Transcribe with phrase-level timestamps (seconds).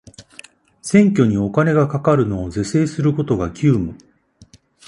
[0.81, 3.95] 選挙にお金がかかるのを是正することが急務